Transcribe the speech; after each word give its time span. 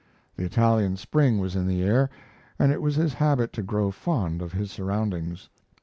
The 0.35 0.43
Italian 0.45 0.97
spring 0.97 1.37
was 1.37 1.55
in 1.55 1.67
the 1.67 1.83
air, 1.83 2.09
and 2.57 2.71
it 2.71 2.81
was 2.81 2.95
his 2.95 3.13
habit 3.13 3.53
to 3.53 3.61
grow 3.61 3.91
fond 3.91 4.41
of 4.41 4.51
his 4.51 4.71
surroundings. 4.71 5.47